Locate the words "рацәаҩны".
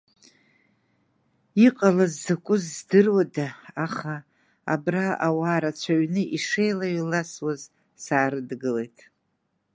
5.63-6.23